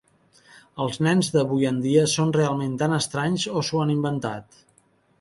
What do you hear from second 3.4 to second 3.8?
o